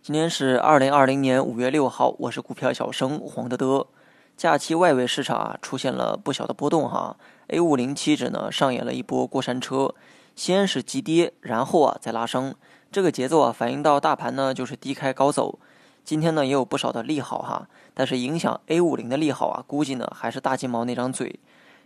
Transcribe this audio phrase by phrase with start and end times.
[0.00, 3.86] 今天是二零二零年五月六号，我是股票小生黄德德。
[4.38, 7.16] 假期外围市场啊出现了不小的波动哈
[7.48, 9.94] ，A 五零期指呢上演了一波过山车，
[10.34, 12.54] 先是急跌，然后啊再拉升，
[12.90, 15.58] 这个节奏啊反映到大盘呢就是低开高走。
[16.04, 21.38] 今天呢也有不少的利好哈，但是影响 A 五零的利好啊，估计呢还是大金毛那张嘴。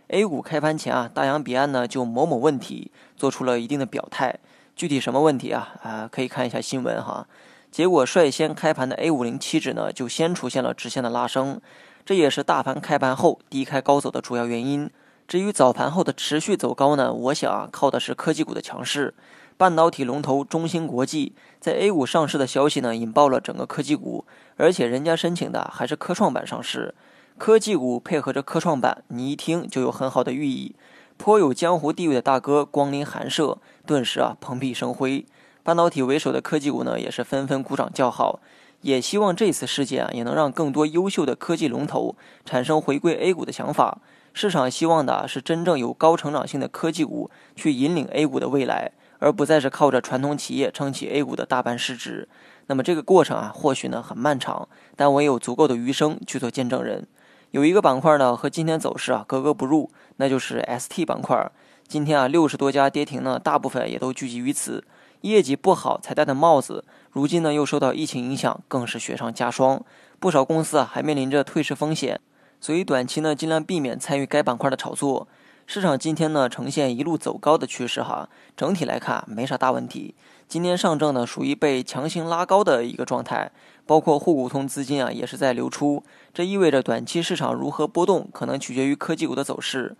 [0.07, 4.39] A 股开盘前啊，大洋彼岸呢就某某问题做出了一定的表态，
[4.79, 5.75] 具体什么问题啊？
[5.83, 7.27] 啊，可以看一下新闻哈。
[7.69, 11.59] 结果率先开盘的 A 五零期指呢就先出现了直线的拉升。
[12.05, 14.89] 这也是大盘开盘后低开高走的主要原因。
[15.27, 19.13] 至于早盘后的持续走高呢，我想啊，靠的是科技股的强势。
[19.57, 24.23] 半导体龙头中芯国际在 A 股上市的消息呢，引爆了整个科技股，
[24.55, 26.95] 而且人家申请的还是科创板上市。
[27.37, 30.73] 科技股配合着科创板，你一听就有很好的寓意。
[31.19, 35.25] 颇有江湖地位的大哥光临寒舍，顿时啊蓬荜生辉。
[35.63, 38.39] 半导体为首的科技股呢，也是纷纷鼓掌叫好。
[38.81, 43.97] 也希望这次事件啊，也能让更多优秀的科技龙头产生回归 A 股的想法。
[44.33, 52.29] 市场希望的是真正有高成长性的科技股去引领 A 股的未来，而不再是靠着传统企业撑起 A 股的大半市值。
[52.67, 57.05] 那么这个过程啊，或许呢很漫长，但我也有足够的余生去做见证人。
[57.51, 61.51] 有一个板块呢和今天走势啊格格不入，那就是 ST 板块。
[61.87, 64.83] 今天啊六十多家跌停呢，大部分也都聚集于此。
[65.21, 69.83] 业绩不好才戴的帽子，如今呢又受到疫情影响，更是雪上加霜。
[70.19, 72.19] 不少公司啊还面临着退市风险，
[72.61, 75.27] 所以短期呢尽量避免参与该板块的炒作。
[75.71, 80.15] 市场今天呢呈现一路走高的趋势哈，整体来看没啥大问题。
[80.47, 83.51] 今天上证呢属于被强行拉高的一个状态，
[83.85, 86.03] 包括沪股通资金啊也是在流出，
[86.33, 89.95] 这意味着短期市场如何波动，可能取决于科技股的走势。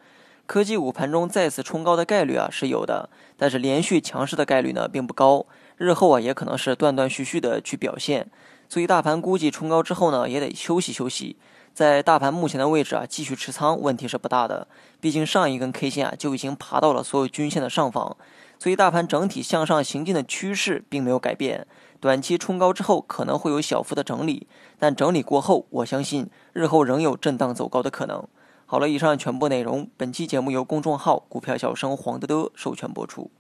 [0.48, 5.46] 科技股盘中再次冲高的概率啊是有的，但是连续强势的概率呢并不高，
[5.78, 8.26] 日后啊也可能是断断续续的去表现，
[8.68, 11.38] 所以大盘估计冲高之后呢也得休息休息，
[11.80, 14.68] 在大盘目前的位置啊继续持仓问题是不大的，
[15.00, 18.18] 毕竟上一根 K 线啊就已经爬到了所有均线的上方，
[18.60, 21.66] 所以大盘整体向上行进的趋势并没有改变，
[22.02, 24.46] 短期冲高之后可能会有小幅的整理，
[24.78, 28.28] 但整理过后我相信日后仍有震荡走高的可能。
[28.66, 29.90] 好了，以上全部内容。
[29.96, 33.32] 本期节目由公众号“股票小生黄德德”授权播出。